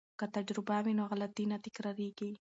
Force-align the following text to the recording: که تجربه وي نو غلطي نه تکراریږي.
که 0.19 0.25
تجربه 0.35 0.77
وي 0.83 0.93
نو 0.97 1.03
غلطي 1.11 1.43
نه 1.51 1.57
تکراریږي. 1.65 2.31